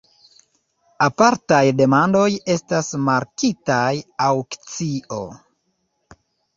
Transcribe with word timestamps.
Apartaj 1.07 1.59
demandoj 1.83 2.25
estas 2.55 2.91
markitaj 3.11 3.93
aŭkcio. 4.33 5.25